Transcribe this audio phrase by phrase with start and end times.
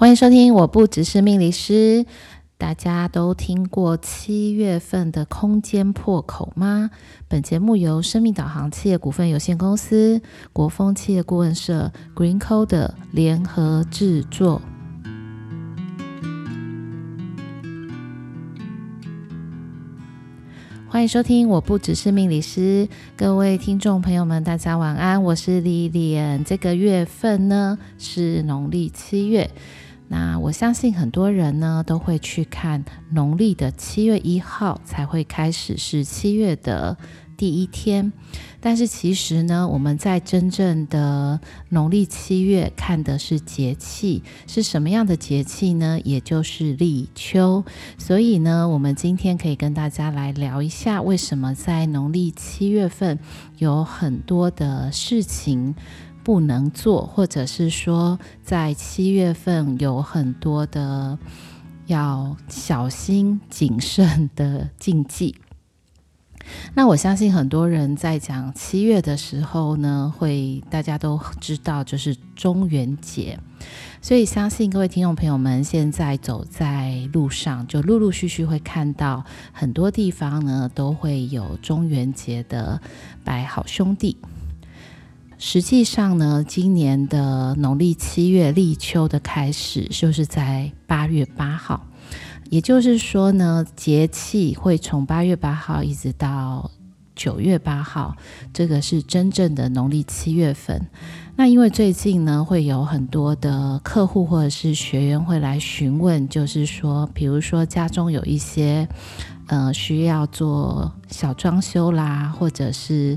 [0.00, 2.06] 欢迎收听，我不只是命理师。
[2.56, 6.88] 大家都听过七月份的空间破口吗？
[7.28, 10.22] 本节目由生命导航企业股份有限公司、
[10.54, 14.62] 国风企业顾问社、GreenCoder 联合制作。
[20.88, 22.88] 欢迎收听，我不只是命理师。
[23.18, 26.42] 各位听众朋友们，大家晚安，我是 Lilian。
[26.42, 29.50] 这个月份呢是农历七月。
[30.12, 36.96] 那我相信很多人呢都会去看农历的七月一号才会开始是七月的
[37.36, 38.12] 第一天，
[38.60, 46.00] 但是其实呢，我们在真正的农历七月看的是节气，是什么样的节气呢？
[46.04, 47.64] 也就是立秋。
[47.96, 53.18] 所以呢，我们今天可以跟大家来聊一下，为什么在农历七月份
[53.58, 55.76] 有很多的事情。
[56.22, 61.18] 不能做，或者是说，在七月份有很多的
[61.86, 65.36] 要小心谨慎的禁忌。
[66.74, 73.38] 那我相信很多人在讲七月的时候呢，会大家都知道，就是中元节。
[74.02, 82.80] 所以相信各位听众朋友们现在走在路上，就陆陆续续会看到很多地方呢，都会有中元节的
[83.22, 84.16] 拜好兄弟。
[85.42, 91.86] 实际上呢，今年的农历七月立秋的开始就是在八月八号，
[92.50, 96.70] 也就是说呢，节气会从八月八号一直到
[97.16, 98.14] 九月八号，
[98.52, 100.86] 这个是真正的农历七月份。
[101.36, 108.86] 那因为最近呢，会有很多的客户或者是学员会来询问，就是说，比如说家中有一些
[109.46, 113.16] 呃需要做小装修啦，或者是。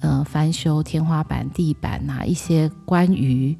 [0.00, 3.56] 呃，翻修天花板、地板呐、一些关于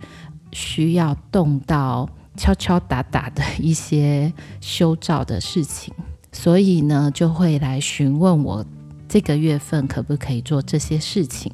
[0.52, 5.92] 需要动到敲敲打打的一些修造的事情，
[6.32, 8.64] 所以呢，就会来询问我
[9.08, 11.52] 这个月份可不可以做这些事情。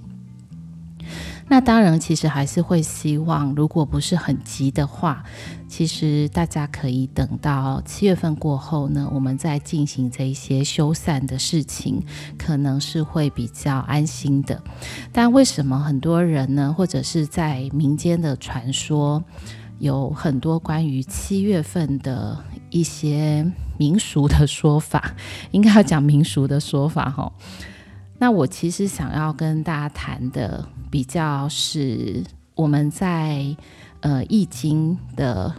[1.47, 5.22] 那当然，其实还是会希望，如果不是很急的话，
[5.69, 12.03] 其实大家可以等到七月份过后呢，我们再进行这一些修缮的事情，
[12.38, 14.60] 可能是会比较安心的。
[15.12, 19.22] 但为什么很多人呢，或者是在民间的传说，
[19.78, 25.15] 有很多关于七月份的一些民俗的说法，
[25.53, 27.31] 应该要讲民俗的说法哈。
[28.25, 30.67] 那我其实想要跟大家谈的。
[30.91, 32.25] 比较是
[32.55, 33.55] 我们在
[34.01, 35.55] 呃《易经》的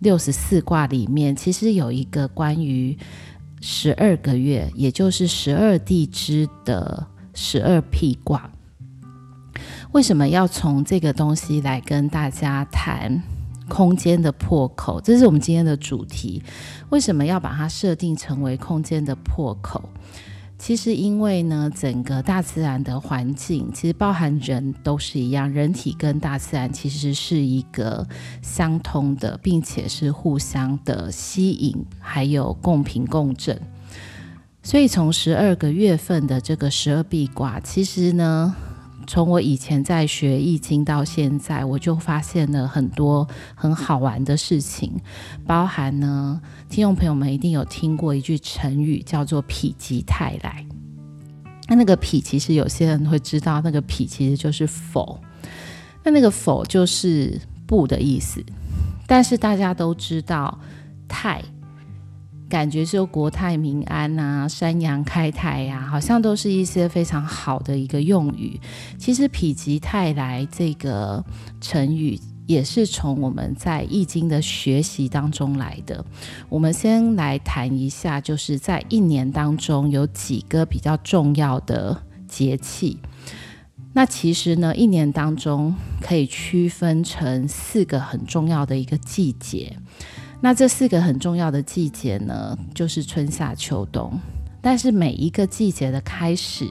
[0.00, 2.94] 六十四卦里面，其实有一个关于
[3.62, 8.50] 十二个月，也就是十二地支的十二辟卦。
[9.92, 13.22] 为什么要从这个东西来跟大家谈
[13.66, 15.00] 空间的破口？
[15.00, 16.42] 这是我们今天的主题。
[16.90, 19.88] 为什么要把它设定成为空间的破口？
[20.58, 28.06] 其实，因为呢，整个大自然的环境，其实包含人都是一样，人体跟大自然其实是一个
[28.42, 33.58] 相通的，并且是互相的吸引，还有共频共振。
[34.62, 38.54] 所以，从十二个月份的这个十二壁卦，其实呢。
[39.08, 44.92] 从我以前在学易经到现在，我就发现了很多很好玩的事情，
[45.46, 46.38] 包含呢，
[46.68, 50.62] 听众朋友们一定有听过一句成语，叫做“否极泰来”。
[51.68, 55.18] 那那个“否”其实有些人会知道，那个“否”其实就是否。
[56.04, 58.44] 那那个“否”就是不的意思，
[59.06, 60.60] 但是大家都知道
[61.08, 61.42] “泰”。
[62.48, 68.58] 感觉就国泰民安啊，山阳开泰呀，好像都是一些非常好的一个用语。
[68.98, 71.22] 其实“否极泰来”这个
[71.60, 76.02] 成语也是从我们在易经的学习当中来的。
[76.48, 82.98] 我们先来谈一下，就是在一年当中有几个比较重要的节气。
[83.92, 89.76] 那其实呢，一年当中可以区分成四个很重要的一个季节。
[90.40, 94.18] 那这四个很重要的季节呢，就是春夏秋冬。
[94.60, 96.68] 但是每一个季节的开始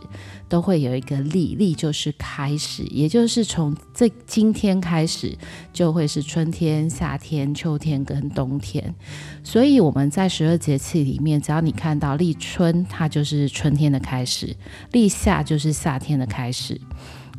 [0.49, 5.35] 都会有一个立，立就是开始，也就是从这今天开始
[5.71, 8.93] 就会是春天、夏天、秋天跟冬天。
[9.41, 14.53] 所以我们在十二节气里面，只要你看到立春，它就是春天的开始；
[14.91, 16.79] 立夏就是夏天的开始。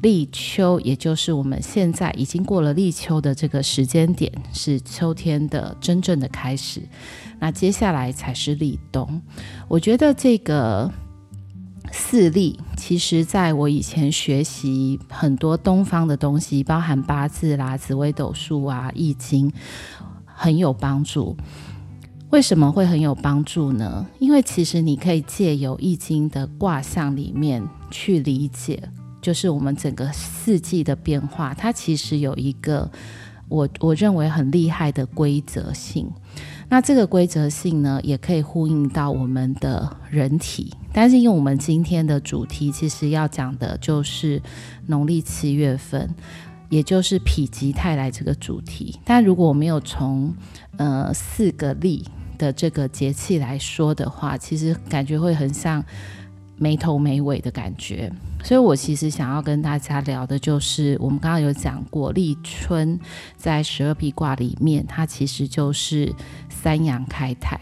[0.03, 6.83] 立秋，也就是我们现在已经过了立秋的这个时间点，是秋天的真正的开始。
[7.41, 9.21] 那接下来才是立冬。
[9.67, 10.91] 我觉得这个
[11.91, 19.53] 四立，其实在我以前学习很多东方的东西，包含八字啦、紫微斗数啊、易经，
[20.25, 21.37] 很有帮助。
[22.31, 24.06] 为什么会很有帮助呢？
[24.19, 28.83] 因为其实你可以借由《易经》的卦象里面去理解，
[29.20, 32.91] 就是我们整个四季的变化，它其实有一个
[33.49, 36.11] 我我认为很厉害的规则性。
[36.70, 40.73] 那这个规则性呢，也可以呼应到我们的人体。
[40.93, 44.41] 但是因为我们今天的主题其实要讲的就是
[44.87, 46.14] 农历七月份，
[46.69, 49.00] 也就是否极泰来这个主题。
[49.05, 50.35] 但如果我没有从
[50.76, 52.05] 呃四个历
[52.37, 55.82] 的这个节气来说的话，其实感觉会很像
[56.59, 58.13] 没头没尾的感觉。
[58.45, 62.99] 所以我其实想要跟大家聊的就是，我们刚刚有讲过立春
[63.37, 66.15] 在十二辟卦里面，它其实就是
[66.49, 67.59] 三阳开泰。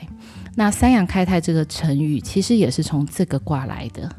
[0.54, 4.10] 那三阳开泰这个成语，其实也是从这个卦来的。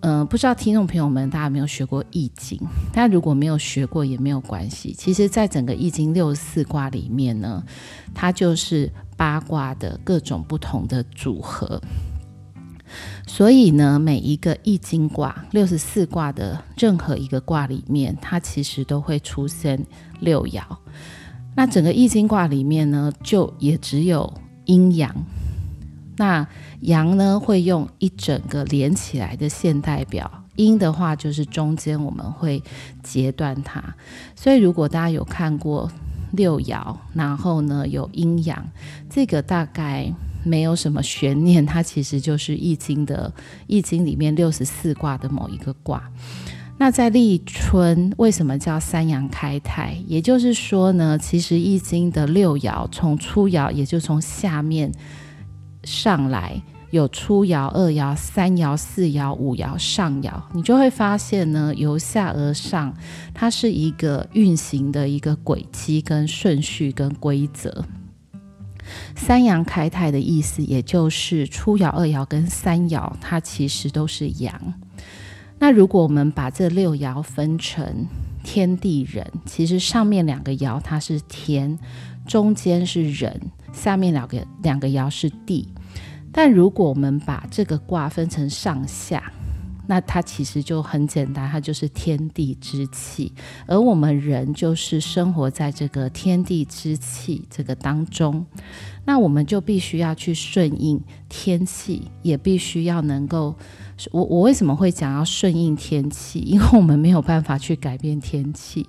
[0.00, 2.56] 嗯、不知道听众朋友们大家有没有学过易经？
[2.92, 4.94] 但如果没有学过也没有关系。
[4.96, 7.60] 其实，在整个易经六十四卦里面呢，
[8.14, 11.82] 它就是八卦的各种不同的组合。
[13.28, 19.86] 所以呢，每一个易经卦六十四卦的任何一个卦里面，它其实都会出现
[20.18, 20.62] 六爻。
[21.54, 24.32] 那整个易经卦里面呢，就也只有
[24.64, 25.14] 阴阳。
[26.16, 26.44] 那
[26.80, 32.60] 阳呢，会用一整个连起来的线代表，阴的话就是中间我们会
[33.02, 33.94] 截断它。
[34.34, 35.88] 所以如果大家有看过
[36.32, 38.66] 六爻，然后呢有阴阳，
[39.08, 40.12] 这个大概
[40.48, 43.32] 没有什么悬念，它其实就是易经的
[43.66, 46.02] 易经里面六十四卦的某一个卦。
[46.78, 49.96] 那在立春为什么叫三阳开泰？
[50.06, 54.90] 也就是说呢，其实易经的六爻从初爻，也就从下面。
[55.84, 56.60] 上来
[56.90, 62.92] 有初爻、二爻、三爻、四爻、五爻、上爻，你就会发现呢，由下而上，
[63.32, 67.84] 它是一个运行的一个轨迹、跟顺序、跟规则。
[69.16, 74.74] 三阳开泰的意思，也就是初爻、二爻跟三爻，它其实都是阳。
[75.58, 78.06] 那如果我们把这六爻分成
[78.44, 81.78] 天地人，其实上面两个爻它是天，
[82.26, 83.40] 中间是人，
[83.72, 85.68] 下面两个两个爻是地。
[86.30, 89.32] 但如果我们把这个卦分成上下，
[89.90, 93.32] 那它其实就很简单，它就是天地之气，
[93.66, 98.44] 而我们人就是生活在这个天地之气这个当中，
[99.06, 103.56] 那我们就必须要去顺应天气，也必须要能够，
[104.12, 106.40] 我我为什么会讲要顺应天气？
[106.46, 108.86] 因为我们没有办法去改变天气。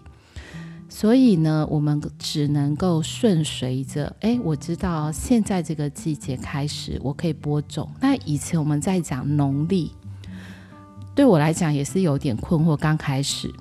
[0.92, 4.14] 所以呢，我们只能够顺随着。
[4.22, 7.88] 哎，我知道现在这个季节开始，我可以播种。
[8.02, 9.92] 那以前我们在讲农历，
[11.16, 12.78] 对我来讲也是有点困惑。
[12.78, 13.54] 刚开始，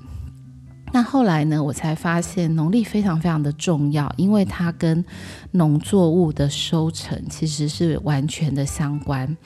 [0.92, 5.04] 那后来呢，我才发现农历非常非常的重要，因为它跟
[5.50, 9.36] 农作物的收成其实是完全的相关。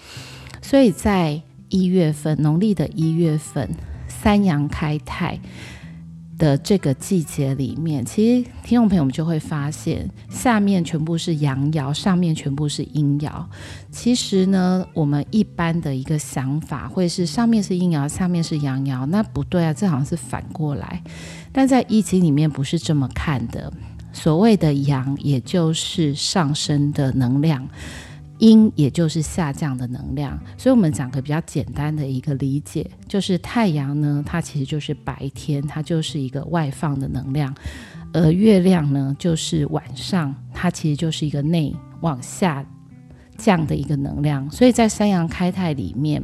[0.60, 3.70] 所以在一月份，农历的一月份，
[4.06, 5.40] 三阳开泰。
[6.42, 13.30] 的这个季节里面，其实听众朋友们就会发现，下面全部是阳爻，上面全部是阴爻。
[13.92, 21.00] 其实呢，我们一般的一个想法会是上面是阴爻，下面是阳爻，那不对啊，这好像是反过来。
[21.52, 23.72] 但在易经里面不是这么看的，
[24.12, 27.68] 所谓的阳，也就是上升的能量。
[28.42, 37.54] 阴也就是下降的能量，所以我们讲个比较简单的一个理解，就是太阳呢，它其实就是白天，它就是一个外放的能量；
[38.12, 42.66] 而月亮呢，就是晚上，它其实就是一个内往下
[43.38, 44.50] 降的一个能量。
[44.50, 46.20] 所以在三阳开泰里面，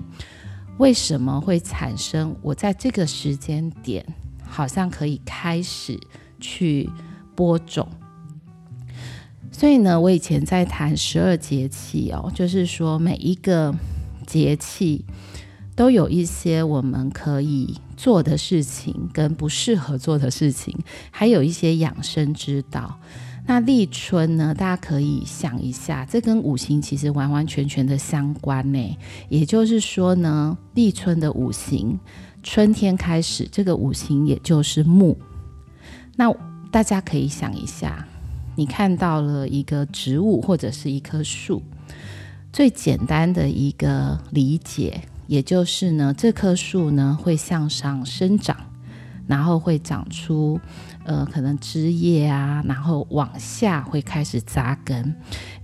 [0.78, 4.04] 为什么会产生我在这个时间点
[4.44, 5.96] 好像可以开始
[6.40, 6.90] 去
[7.36, 7.88] 播种？
[9.58, 13.74] 所以呢，我以前在谈十二节气哦，就是说每一个
[14.24, 15.04] 节气
[15.74, 20.72] 都有一些我们可以做的事情，跟不适合做的事情，
[21.10, 23.00] 还有一些养生之道。
[23.48, 28.96] 那立春呢，大家可以想一下，这跟五行其实完完全全的相关呢。
[29.28, 31.98] 也就是说呢，立春的五行，
[32.44, 35.18] 春天开始，这个五行也就是木。
[36.14, 36.32] 那
[36.70, 38.06] 大家可以想一下。
[38.58, 41.62] 你看到了一个植物或者是一棵树，
[42.52, 48.56] 最简单的一个理解，也就是呢，这棵树呢会向上生长，
[49.28, 50.60] 然后会长出
[51.04, 55.14] 呃可能枝叶啊，然后往下会开始扎根。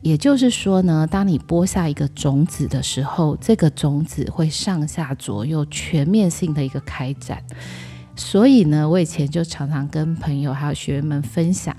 [0.00, 7.42] 也就是说呢，当你播下一个种子的时候，这个种子会上下左右全面性的一个开展。
[8.16, 11.74] 所以呢，我以前就常常跟朋友还有学员们分享，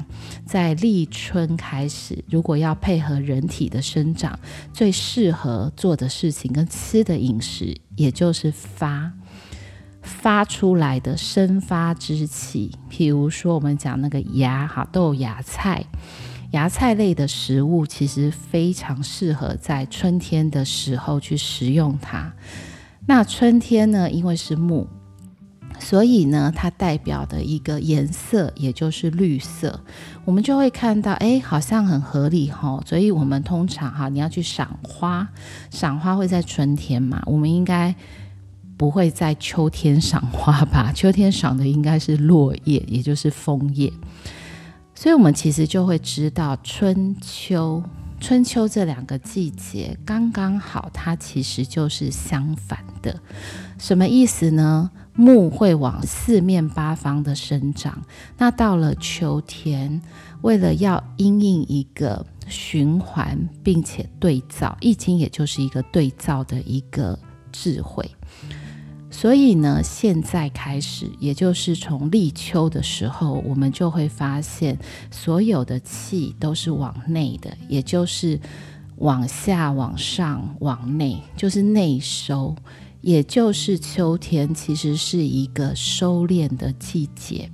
[0.45, 4.37] 在立春开始，如果要配合人体的生长，
[4.73, 9.13] 最适合做的事情跟吃的饮食，也就是发
[10.01, 12.71] 发出来的生发之气。
[12.91, 15.85] 譬如说，我们讲那个芽哈豆芽菜，
[16.51, 22.33] 芽菜类的食物，其实非常适合在春天的时候去食用它。
[23.07, 24.85] 那春天呢，因为是木。
[25.79, 29.79] 所以呢，它代表的一个颜色，也就是绿色，
[30.23, 32.81] 我们就会看到，哎，好像很合理哈。
[32.85, 35.27] 所以，我们通常哈，你要去赏花，
[35.69, 37.21] 赏花会在春天嘛？
[37.25, 37.93] 我们应该
[38.77, 40.91] 不会在秋天赏花吧？
[40.95, 43.91] 秋天赏的应该是落叶，也就是枫叶。
[44.93, 47.83] 所以，我们其实就会知道，春秋，
[48.19, 53.19] 春秋这两个季节刚刚好，它其实就是相反的。
[53.77, 54.89] 什么意思呢？
[55.15, 58.01] 木会往四面八方的生长，
[58.37, 60.01] 那到了秋天，
[60.41, 67.17] 为了要因应一个循环，并且对照，易经也就是一个对照的一个
[67.51, 68.09] 智慧。
[69.09, 74.77] 所以呢，现在开始，也就是从立秋的时候，我们就会发现，
[75.09, 78.37] 所有的气都是往内的，也就是
[78.97, 82.53] 往下、往上、往内，就是内收。
[83.05, 87.51] 也就是秋天，其实是一个收敛的季节。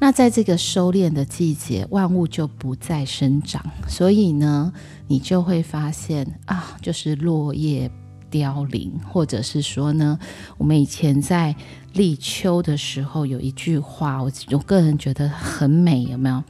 [0.00, 4.72] 那在这个收敛的季节，万物就不再生长，所以呢，
[5.06, 7.88] 你就会发现啊，就是落叶
[8.28, 10.18] 凋零，或者是说呢，
[10.58, 11.54] 我们以前在
[11.92, 16.42] 立秋的时候有一句话，我我个人觉得很美，有没有？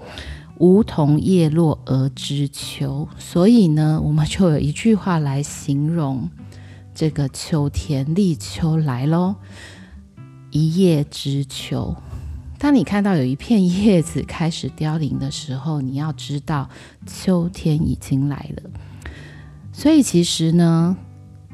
[0.60, 3.06] 梧桐叶落而知秋。
[3.18, 6.26] 所以呢，我们就有一句话来形容。
[7.00, 9.36] 这个秋天，立秋来喽，
[10.50, 11.96] 一叶知秋。
[12.58, 16.68] 当你看到有一片叶子开始凋零的时候，你要知道
[17.06, 18.70] 秋天已经来了。
[19.72, 20.94] 所以其实呢，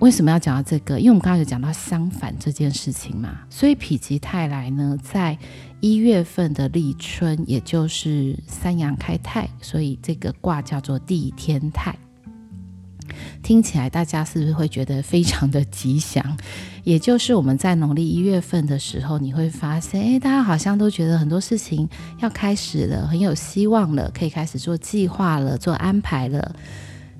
[0.00, 0.99] 为什么要讲到这个？
[0.99, 3.43] 因为我们刚刚有讲到相反这件事情嘛。
[3.49, 5.38] 所以否极泰来呢，在
[5.81, 11.97] 一月份的立春，也就是三阳开泰，所以这个卦叫做地天泰。
[13.43, 16.37] 听起来大家是不是会觉得非常的吉祥？
[16.85, 21.89] 也就是我们在农历一月份的时候，你会发现，诶，大家好像都觉得很多事情
[22.21, 26.55] 要开始了，很有希望了，可以开始做计划了，做安排了。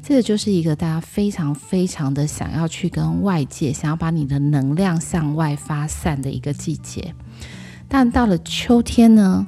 [0.03, 7.13] 这个就是一个大家非常非常的想要去跟外界，想要把你的能量向外发散的一个季节。
[7.89, 9.45] 但到了秋天呢，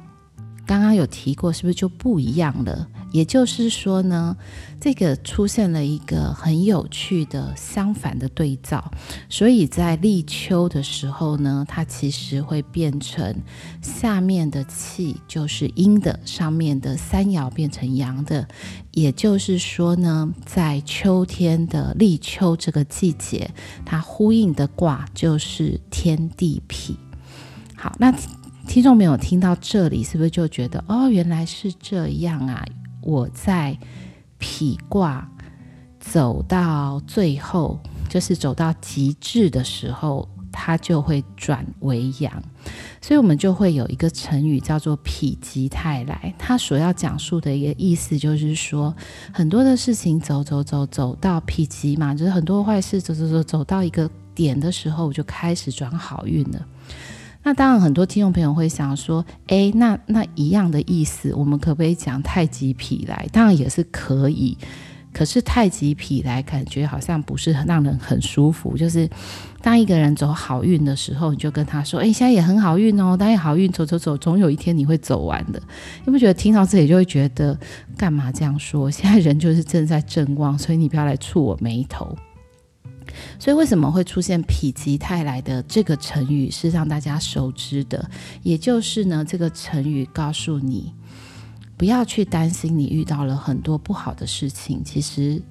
[0.65, 2.87] 刚刚有提过，是不是就不一样了？
[3.11, 4.35] 也就是说呢，
[4.79, 8.91] 这个出现了一个很有趣的相反的对照，
[9.29, 13.35] 所以在立秋的时候呢，它其实会变成
[13.81, 18.47] 下面的气就是阴的，上面的三爻变成阳的。
[18.91, 23.49] 也就是说呢，在秋天的立秋这个季节，
[23.85, 26.95] 它呼应的卦就是天地痞。
[27.75, 28.13] 好，那
[28.67, 32.63] 听众没有听到这里，是不是就觉得哦，原来是这样啊？
[33.09, 33.75] 我在
[34.39, 35.27] 否卦
[35.99, 42.31] 走到最后，就是走到极致的时候，它就会转为阳，
[43.01, 46.33] 所以我们就会有一个成语叫做“否极泰来”。
[46.37, 48.95] 它所要讲述的一个意思就是说，
[49.33, 56.63] 很多的事情走走走走到否极嘛，就是很多坏事走走走走到一个点的时候，我就开始转好运了。
[57.41, 63.27] 那当然，很多听众朋友会想说：“诶，那那一样的意思，我们可不可以讲太极否来？
[63.31, 64.57] 当然也是可以。
[65.11, 68.77] 可是太极否来，感觉好像不是让人很舒服。
[68.77, 69.09] 就是
[69.61, 75.59] 当一个人走好运的时候，你就跟他说：‘诶，现在也很好运哦，当然好运，走走走，总有一天你会走完的。’
[76.05, 77.57] 你不觉得听到这里就会觉得
[77.97, 78.91] 干嘛这样说？
[78.91, 82.15] 现在人就是正在正旺，所以你不要来触我霉头。”
[83.37, 88.09] 所以为什么会出现“否极泰来”的这个成语，是让大家熟知的。
[88.43, 90.93] 也就是呢，这个成语告诉你，
[91.77, 94.83] 不要去担心你遇到了很多不好的事情。
[94.83, 95.41] 其实，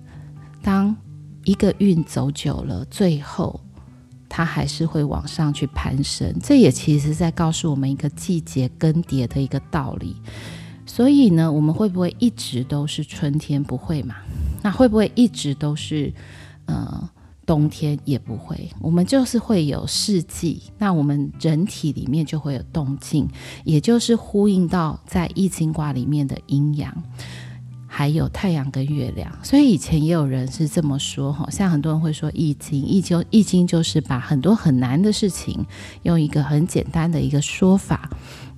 [0.62, 0.94] 当
[1.44, 3.60] 一个运走久了，最后
[4.28, 6.34] 它还是会往上去攀升。
[6.42, 10.16] 这也其实在告诉我们一个季节更迭的一个道理。
[10.84, 13.62] 所以呢，我们会不会一直都是春天？
[13.62, 14.16] 不会嘛？
[14.62, 16.12] 那会不会一直都是
[16.66, 17.10] 呃？
[17.48, 23.26] 冬天也不会，我们就是会有四季，那我们人体里面就会有动静，
[23.64, 26.94] 也就是呼应到在易经卦里面的阴阳。
[27.90, 29.32] 还有太阳跟月亮。
[29.42, 35.64] 所以以前也有人是这么说，哈，像很多人会说易经，易经易经就是把很多很难的事情
[36.02, 38.10] 用一个很简单的一个说法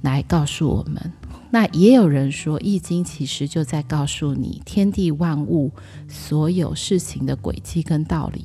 [0.02, 1.12] 来告诉我们。
[1.52, 5.70] 那也有人说，易经其实就在告诉你天地万物
[6.08, 8.44] 所有事情的轨迹跟道理。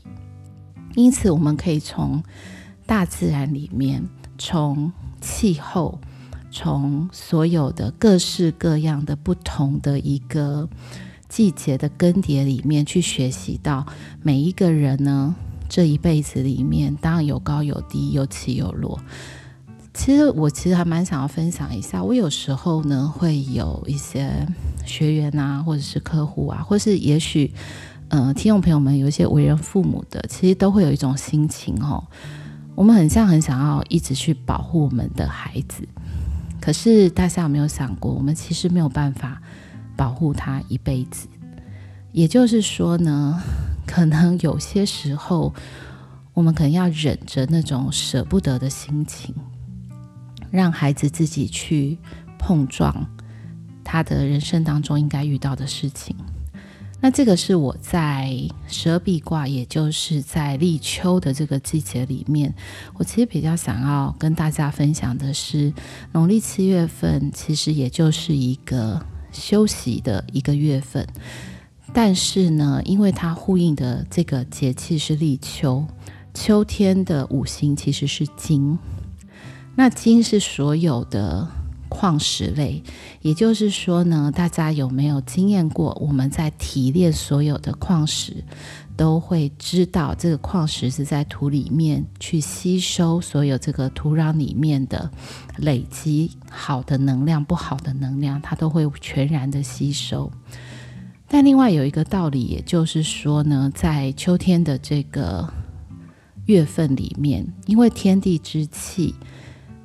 [0.95, 2.23] 因此，我们可以从
[2.85, 5.99] 大自然里面，从气候，
[6.51, 10.69] 从所有的各式各样的不同的一个
[11.27, 13.85] 季节的更迭里面，去学习到
[14.21, 15.35] 每一个人呢，
[15.67, 18.99] 这一辈子里面，当然有高有低，有起有落。
[19.93, 24.45] 其实我其实还蛮想要分享一下，我有时候呢会有一些
[24.85, 27.53] 学员啊，或者是客户啊，或是也许
[28.15, 32.01] 呃听众朋友们有一些为人父母的，其实都会有一种心情哦，
[32.73, 35.85] 我们很像很想要一直去保护我们的孩子，
[36.61, 39.41] 可是大家有没有想过，我们其实没有办法
[39.97, 41.27] 保护他一辈子？
[42.13, 43.41] 也就是说呢，
[43.85, 45.53] 可能有些时候
[46.33, 49.35] 我们可能要忍着那种舍不得的心情。
[50.51, 51.97] 让孩子自己去
[52.39, 53.05] 碰撞
[53.83, 56.15] 他的人生当中应该遇到的事情。
[57.01, 58.35] 那这个是我在
[58.67, 62.51] 蛇壁卦，也就是在立秋的这个季节里面，
[62.95, 65.71] 我其实比较想要跟大家分享的是，
[66.13, 71.05] 农历七月份其实也就是一个休息的一个月份。
[71.93, 75.85] 但是呢，因为它呼应的这个节气是立秋，
[76.33, 78.79] 秋天的五行其实是金。
[79.75, 81.47] 那金是所有的
[81.89, 82.81] 矿石类，
[83.21, 85.95] 也就是说呢，大家有没有经验过？
[86.01, 88.43] 我们在提炼所有的矿石，
[88.97, 95.09] 都会知道这个矿石是在土里面去吸收所有这个土壤里面的
[95.57, 100.31] 累积好的能量、不好的能量，它都会全然的吸收。
[101.27, 105.47] 但另外有一个道理，也就是说呢，在秋天的这个
[106.45, 109.15] 月份里面，因为天地之气。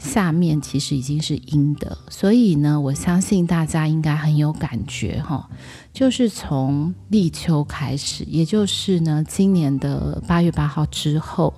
[0.00, 5.48] 下面其实已经是阴的，所以呢，我相信大家应该很有感觉哈。
[5.92, 11.52] 就是从立秋开始，也就是呢，今年的八月八号之后，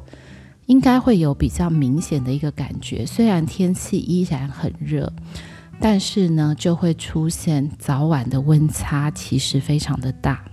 [0.67, 3.07] 应该会有比较明显的一个感觉。
[3.07, 5.13] 虽然天气依然很热，
[5.81, 10.45] 但是呢，就会出现早晚的温差，其实非常的大。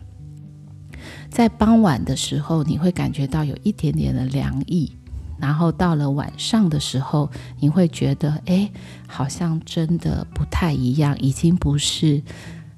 [1.31, 4.91] 在傍晚的时候，你会感觉到有一点点的凉意。
[5.39, 8.69] 然后到了晚上的时候，你会觉得，哎，
[9.07, 12.21] 好像真的不太一样，已经不是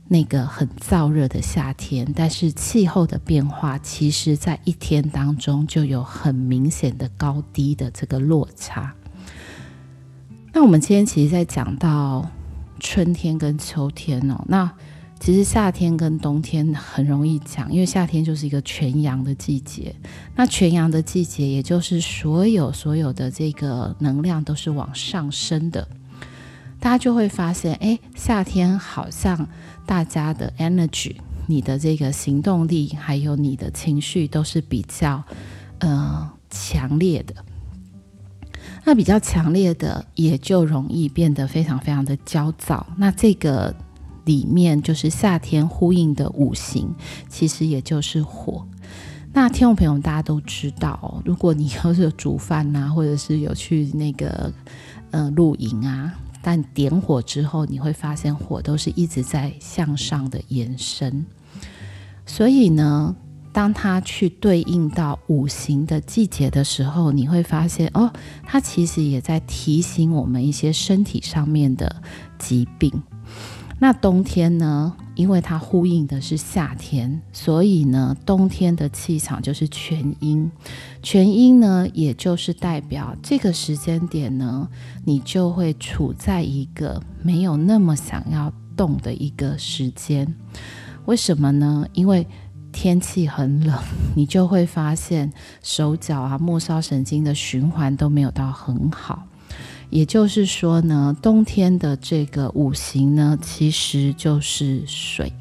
[0.07, 2.07] 那个很燥热的夏天。
[2.15, 8.93] 但是气候的变化，其实在一天当中就有很明显的高低的这个落差。
[10.53, 12.29] 那我们今天其实在讲到
[12.79, 14.71] 春天跟秋天哦，那。
[15.21, 19.95] 其实夏天跟冬天很容易讲，因为夏天就是一个全阳的季节。
[20.35, 25.87] 那全阳的季节，也就是所有所有的这个能量都是往上升的。
[26.79, 29.47] 大家就会发现，哎，夏天好像
[29.85, 35.23] 大家的 energy，你的这个行动力，还有你的情绪都是比较
[35.77, 37.35] 呃强烈的。
[38.83, 42.87] 那比较强烈的，也就容易变得非常非常的焦躁。
[42.97, 43.71] 那这个。
[44.25, 46.93] 里面就是夏天呼应的五行，
[47.29, 48.65] 其实也就是火。
[49.33, 54.51] 那听众朋友大家都知道，如果你要是煮饭啊，或者是有去那个
[55.11, 61.25] 呃露营啊，但点火之后，你会发现火都是一直在向上的延伸。
[62.25, 63.15] 所以呢，
[63.53, 68.11] 当它去对应到五行的季节的时候，你会发现哦，
[68.43, 72.01] 它其实也在提醒我们一些身体上面的
[72.37, 72.91] 疾病。
[73.83, 74.95] 那冬天呢？
[75.15, 80.51] 因为它呼应的是夏天，所以呢，冬天的气场就是全阴。
[81.01, 84.69] 全阴呢，也就是代表这个时间点呢，
[85.03, 90.31] 你就会处在一个没有那么想要动的一个时间。
[91.05, 91.87] 为什么呢？
[91.93, 92.27] 因为
[92.71, 93.75] 天气很冷，
[94.15, 99.23] 你就会发现手脚啊、末梢神经的循环都没有到很好。
[99.91, 105.31] 也就是说呢，冬天的这个五行呢，其实就是水。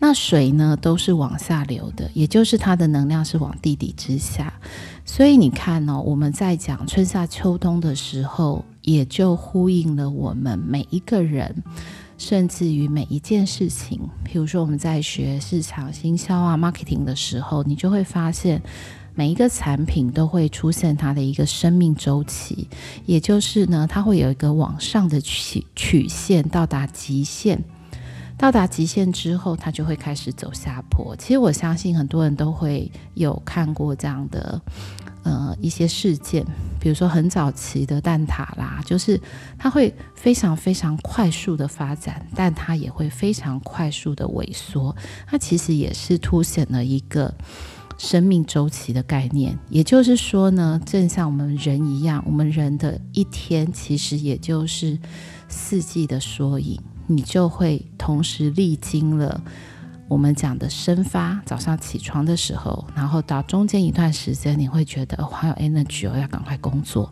[0.00, 4.52] 那水呢，都是往下流的，也就是它的能量是往地底之下。
[5.04, 11.62] 所以你看呢、哦，我们在讲春夏秋冬的时候，也就呼应了我们每一个人，
[12.16, 14.00] 甚至于每一件事情。
[14.24, 18.62] 比如说我们在学市场行销啊、marketing 的时候，你就会发现。
[19.14, 22.68] 每一个产品都会出现它的一个生命周期，
[23.06, 27.62] 也就是呢，它会有一个往上的曲曲线到达极限，
[28.36, 31.14] 到达极限之后，它就会开始走下坡。
[31.16, 34.60] 其实我相信很多人都会有看过这样的
[35.22, 36.44] 呃一些事件，
[36.80, 39.20] 比如说很早期的蛋挞啦，就是
[39.56, 44.94] 它会非常非常快速的发展，但它也会非常快速的萎缩。
[45.24, 47.32] 它其实也是凸显了一个
[47.98, 49.58] 生命周期的概念。
[49.68, 54.98] 也就是说呢，正像我们人一样，我们人的一天其实也就是
[55.48, 56.80] 四季的缩影。
[57.06, 59.42] 你就会同时历经了
[60.08, 67.10] 我们讲的生发，早上起床的时候，然后到中间一段时间，你会觉得还有 energy，哦要赶快工作。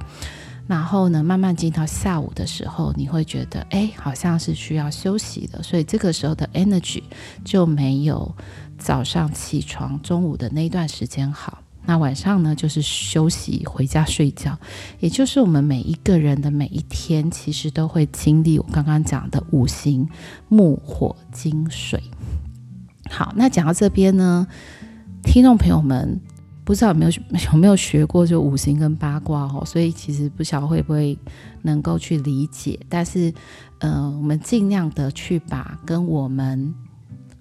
[0.73, 7.03] 然后呢，慢慢进到下午的时候，你会觉得哎，好像是需要休息的，所以这个时候的 energy
[7.45, 8.35] 就没有
[8.79, 11.59] 早上起床、中午的那一段时间好。
[11.85, 14.59] 那晚上呢，就是休息回家睡觉，
[14.99, 20.09] 也就是我们每一个人的每一天，其实都会经历我刚刚讲的五行
[20.49, 22.03] 木火金水。
[23.11, 24.47] 好，那讲到这边呢，
[25.23, 26.19] 听众朋友们
[26.65, 27.11] 不知道有没有
[27.53, 31.19] 有没有学过就五行跟八卦哦，所以其实不晓得会不会
[31.63, 33.33] 能够去理解，但是
[33.79, 36.75] 呃，我们尽量的去把跟我们。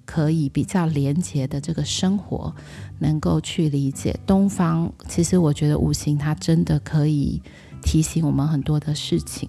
[0.03, 2.53] 可以比较连结的这个生活，
[2.99, 4.91] 能够去理解东方。
[5.07, 7.41] 其实我觉得五行它真的可以
[7.81, 9.47] 提醒我们很多的事情。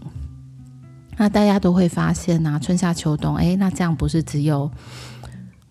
[1.16, 4.70] 那大家都会发现啊，春夏秋冬，诶，那这样不是只有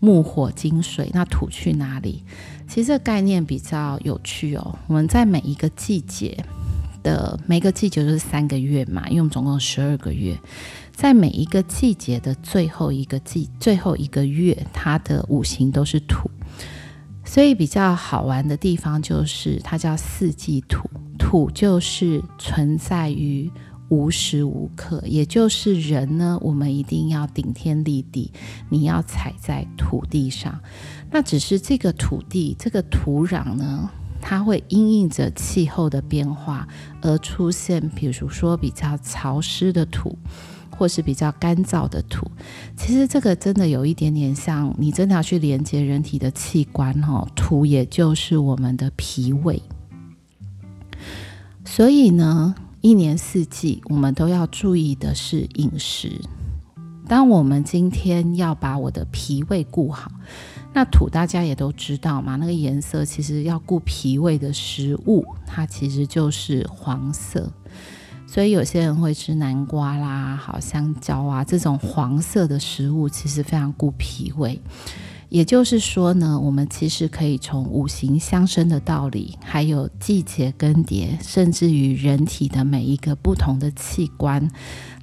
[0.01, 2.25] 木火金水，那土去哪里？
[2.67, 4.77] 其实这个概念比较有趣哦。
[4.87, 6.37] 我们在每一个季节
[7.01, 10.37] 的每个季节就是三个月嘛，因为我们总共十二个月。
[10.91, 16.29] 在每一个季节的最后一个季，最后一个月，它的五行都是土，
[17.23, 20.89] 所以比较好玩的地方就是它叫四季土。
[21.17, 23.49] 土就是存在于
[23.91, 28.31] 无时无刻，也就是人呢，我们一定要顶天立地，
[28.69, 30.59] 你要踩在土地上。
[31.11, 33.89] 那只是这个土地，这个土壤呢，
[34.21, 36.65] 它会因应着气候的变化
[37.01, 40.17] 而出现，比如说比较潮湿的土。
[40.73, 42.25] 或是比较干燥的土，
[42.75, 49.61] 其实这个真的有一点点像你真的要去连接人体的器官哦，土也就是我们的脾胃。
[51.65, 56.19] 所以呢，一年四季我们都要注意的是饮食。
[57.07, 60.11] 当我们今天要把我的脾胃顾好，
[60.73, 67.51] 那土大家也都知道嘛，那个颜色其实要顾脾胃的食物，它其实就是黄色。
[68.25, 74.59] 所以有些人会吃南瓜啦、好香蕉啊这种黄色的食物，其实非常顾脾胃。
[75.31, 84.45] 也就是说呢，我们其实可以从五行相生的道理，还有季节更迭，甚至于人体的每一个不同的器官，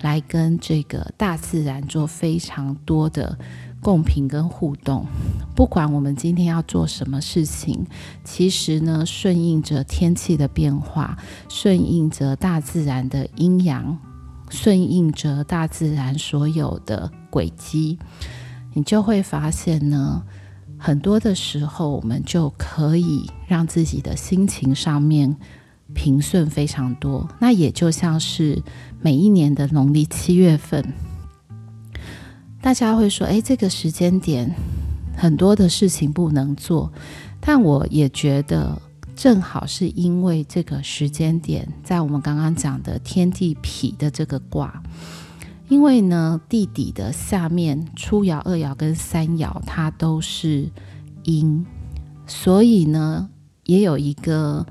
[0.02, 3.38] 来跟这个大自然做非常多的。
[3.80, 5.06] 共频跟互动，
[5.54, 7.86] 不管我们今天要做什么事情，
[8.24, 11.16] 其实呢，顺应着天气的变化，
[11.48, 13.96] 顺应着大自然的阴阳，
[14.50, 18.00] 顺应着大自然所有的轨迹，
[18.78, 20.22] 你就会发现呢，
[20.78, 25.36] 很多的时候，我们就可以让自己的心情上面
[25.94, 27.28] 平顺非常多。
[27.40, 28.62] 那也就像是
[29.00, 30.94] 每一年的农历七月份。
[32.62, 34.54] 大家会说：“诶，这个时间点
[35.16, 36.92] 很多的事情不能做。”
[37.42, 38.80] 但我也觉得，
[39.16, 44.80] 正好是因为这个时间点，在我们刚刚讲的天地痞的这个卦，
[45.68, 50.70] 因为呢，地底的下面初爻、二爻跟三爻它都是
[51.24, 51.64] 阴，
[52.26, 53.28] 所以呢，
[53.64, 54.66] 也有一个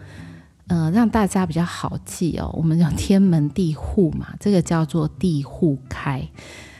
[0.67, 2.51] 呃，让大家比较好记哦。
[2.57, 6.27] 我们讲天门地户嘛，这个叫做地户开。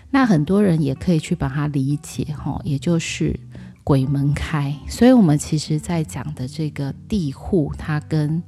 [0.10, 3.39] 那很多人也可以去把它理解，哈，也就是
[3.84, 4.75] 鬼门开。
[4.89, 8.41] 所以，我们其实在讲的这个地户，它跟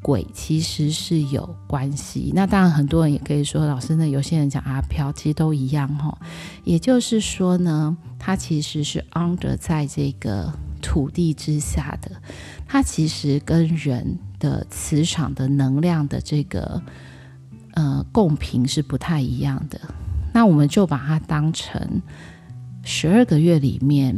[0.00, 2.32] 鬼其实是有关系。
[2.34, 6.16] 那当然，很多人也可以说，老师呢，有些人讲阿飘，其实都一样，哈。
[6.64, 12.12] 也就是说呢，它其实是 under 在这个土地之下的，
[12.66, 16.80] 它其实跟人的磁场的能量的这个
[17.72, 19.80] 呃共频是不太一样的。
[20.32, 22.00] 那我们就把它当成
[22.84, 24.14] 十二个月里面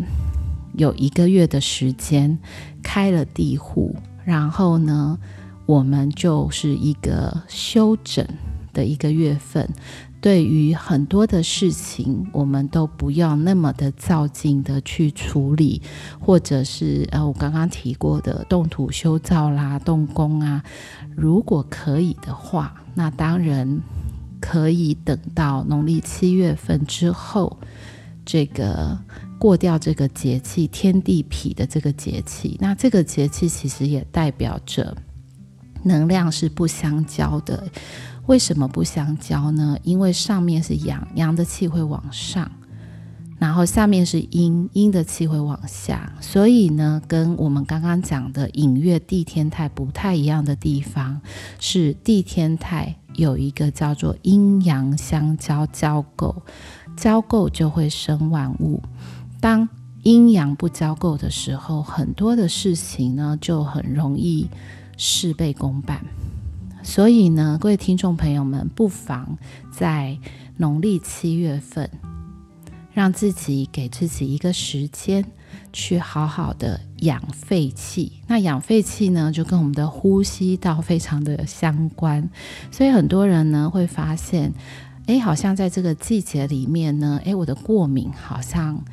[0.74, 2.38] 有一个月的时间
[2.82, 5.18] 开了地户，然后呢，
[5.70, 8.26] 我们就是一个休整
[8.72, 9.68] 的一个月份。
[10.20, 15.80] 对于很多的事情，我们都不要那么的躁进的去处理，
[16.18, 20.62] 或者是呃，我刚刚提过的动土修造啦、动工啊，
[21.16, 23.80] 如果可以的话，那当然。
[24.42, 27.59] 可以等到农历七月份之后
[28.24, 28.98] 这个
[29.38, 32.56] 过掉这个节气天地痞的这个节气。
[32.59, 34.96] 那这个节气其实也代表着
[35.82, 37.64] 能量是不相交的。
[38.26, 39.76] 为什么不相交呢？
[39.82, 42.50] 因为上面是阳，阳的气会往上。
[43.38, 51.18] 然后下面是阴，阴的气会往下，所以呢，跟我们刚刚讲的隐月地天泰不太一样的地方，
[51.58, 56.42] 是地天泰有一个叫做阴阳相交交构，
[56.98, 58.82] 交构就会生万物。
[59.40, 59.66] 当
[60.02, 64.46] 阴阳不交构的时候，很多的事情呢就很容易
[65.02, 66.04] 事倍功半。
[66.82, 69.38] 所以呢，各位听众朋友们，不妨
[69.72, 70.18] 在
[70.58, 71.88] 农历七月份。
[72.92, 75.24] 让自己给自己一个时间，
[75.72, 78.12] 去好好的养肺气。
[78.26, 82.28] 那养肺气呢，就跟我们的呼吸道非常的相关。
[82.72, 84.52] 所以很多人呢会发现，
[85.06, 88.84] 哎，好像在这个季节里面呢，哎，我的过敏好像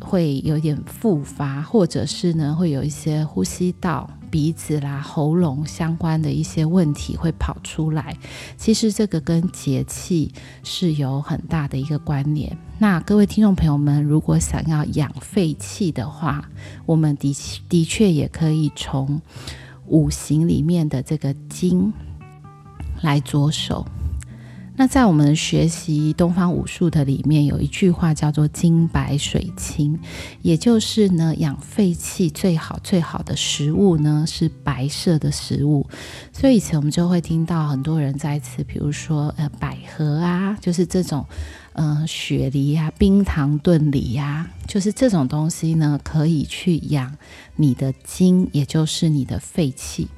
[0.00, 4.08] 会有点复发，或者是呢会有一些呼吸道。
[4.28, 8.14] 鼻子啦、喉咙相关的一些问题会跑出来，
[8.58, 10.30] 其实这个跟节气
[10.62, 12.54] 是有很大的一个关联。
[12.76, 16.50] 那各位听众朋友们，如果想要养肺气的话，
[16.84, 17.34] 我们的
[17.68, 19.22] 的确也可以从
[19.86, 21.90] 五行里面的这个金
[23.00, 23.86] 来着手。
[24.78, 29.98] 那在我们学习东方武术的里面，有一句话叫做“金白水清”，
[30.42, 35.88] 也就是呢，养肺气最好最好的食物呢是白色的食物。
[36.30, 41.24] 所以以前我们就会听到很多人在吃，比如说呃百合啊，就是这种
[41.72, 47.16] 呃雪梨呀、啊、冰糖炖梨呀、啊，就是这种东西呢，可以去养
[47.54, 50.08] 你的精，也就是你的肺气。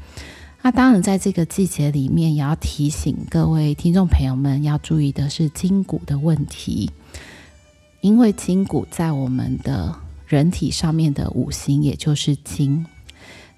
[0.61, 6.91] 那当然，在这个季节里面，也要提醒各位听众朋友们要注意的是筋骨的问题，
[8.01, 9.95] 因为筋骨在我们的
[10.27, 12.85] 人体上面的五行也就是金，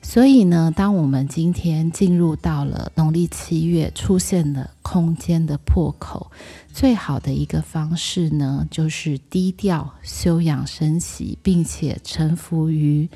[0.03, 6.31] 所以呢，当我们今天进入到了农历七月，出现了空间的破口，
[6.73, 13.09] 最好的一个方式呢，就是低调休养生息，并且臣服于。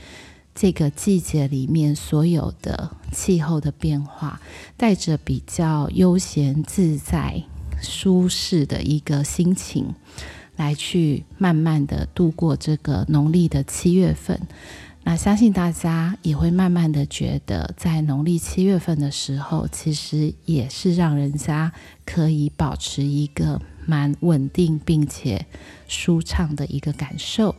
[0.55, 4.41] 这个季节里面所有的气候的变化，
[4.77, 7.43] 带着比较悠闲自在、
[7.83, 9.95] 舒适的一个心情，
[10.57, 14.41] 来去慢慢的度过这个农历的七月份。
[15.07, 21.71] 那相信大家也会慢慢的觉得，在农历七月份的时候，其实也是让人家
[22.07, 25.45] 可以保持一个蛮稳定并且
[25.87, 27.55] 舒畅的一个感受。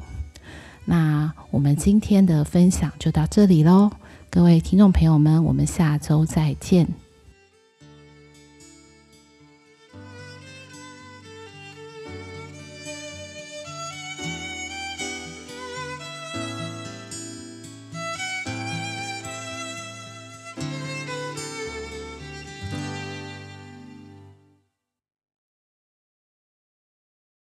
[0.85, 3.91] 那我们今天的分享就到这里喽，
[4.29, 7.04] 各位听众朋友们，我们下周再见。